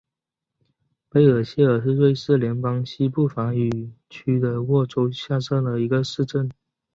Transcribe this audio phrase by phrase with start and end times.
[1.11, 6.49] 贝尔谢尔是瑞士联邦西部法语区的沃州下设的一个市镇。